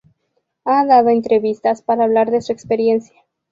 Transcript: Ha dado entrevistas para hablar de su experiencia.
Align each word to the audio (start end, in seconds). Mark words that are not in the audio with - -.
Ha 0.65 0.83
dado 0.87 1.09
entrevistas 1.09 1.83
para 1.83 2.05
hablar 2.05 2.31
de 2.31 2.41
su 2.41 2.51
experiencia. 2.51 3.21